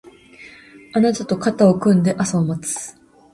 [0.95, 2.99] あなたと肩を組んで朝を待つ